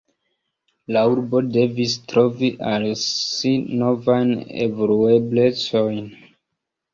La 0.95 1.01
urbo 1.09 1.41
devis 1.57 1.93
trovi 2.11 2.49
al 2.69 2.87
si 3.03 3.53
novajn 3.83 4.33
evolueblecojn. 4.65 6.03